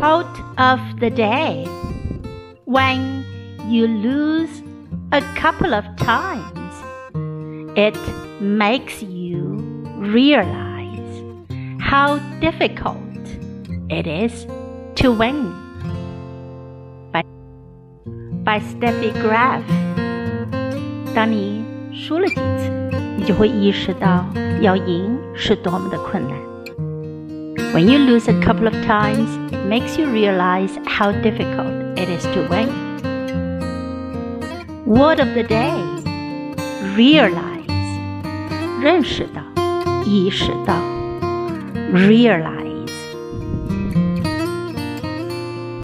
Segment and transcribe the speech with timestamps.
[0.00, 1.66] Quote of the day
[2.64, 3.24] When
[3.68, 4.62] you lose
[5.12, 6.74] a couple of times,
[7.76, 7.96] it
[8.40, 9.58] makes you
[9.98, 11.22] realize
[11.80, 12.96] how difficult
[13.88, 14.46] it is
[14.96, 15.52] to win.
[17.12, 17.22] By,
[18.44, 19.62] by Steffi Graf.
[21.14, 24.26] 当你输了几次，你就会意识到
[24.60, 26.36] 要赢是多么的困难。
[27.72, 32.22] when you lose a couple of times, it makes you realize how difficult it is
[32.24, 32.68] to win.
[34.86, 35.72] Word of the day
[36.94, 37.66] realize
[38.80, 39.42] 认识到、
[40.04, 40.74] 意识到
[41.92, 42.59] realize